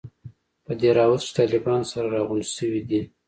[0.65, 3.01] په دهراوت کښې طالبان سره راغونډ سوي دي.